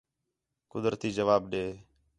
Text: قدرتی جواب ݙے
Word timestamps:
قدرتی 0.71 1.09
جواب 1.17 1.43
ݙے 1.51 1.65